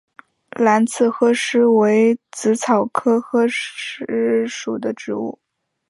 [0.59, 5.37] 蓝刺鹤虱为紫草科鹤虱属的植物。